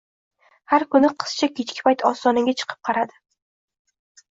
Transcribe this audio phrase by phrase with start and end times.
[0.71, 3.21] Har kuni qizcha kechki payt ostonaga chiqib qaradi